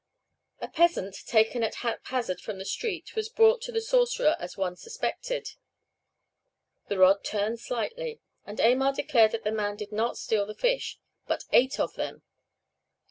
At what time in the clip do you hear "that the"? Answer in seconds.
9.33-9.51